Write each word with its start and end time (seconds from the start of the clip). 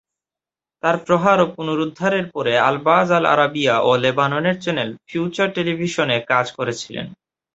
তার 0.83 0.95
প্রহার 1.05 1.37
ও 1.41 1.47
পুনরুদ্ধারের 1.55 2.25
পরে, 2.31 2.53
আল-বাজ 2.59 3.07
আল 3.11 3.25
আরাবিয়া 3.25 3.75
ও 3.79 3.91
লেবাননের 3.97 4.57
চ্যানেল 4.59 4.89
ফিউচার 5.07 5.47
টেলিভিশনে 5.51 6.17
কাজ 6.27 6.45
করেছিলেন। 6.51 7.07